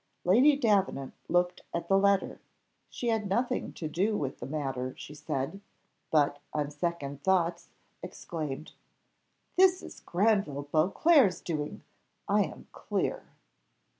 Lady 0.25 0.55
Davenant 0.57 1.13
looked 1.29 1.61
at 1.75 1.87
the 1.87 1.95
letter. 1.95 2.39
She 2.89 3.09
had 3.09 3.29
nothing 3.29 3.71
to 3.73 3.87
do 3.87 4.17
with 4.17 4.39
the 4.39 4.47
matter, 4.47 4.95
she 4.97 5.13
said; 5.13 5.61
but, 6.09 6.39
on 6.55 6.71
second 6.71 7.21
thoughts, 7.21 7.69
exclaimed, 8.01 8.71
"This 9.57 9.83
is 9.83 9.99
Granville 9.99 10.63
Beauclerc's 10.71 11.39
doing, 11.39 11.83
I 12.27 12.41
am 12.45 12.65
clear!" 12.71 13.25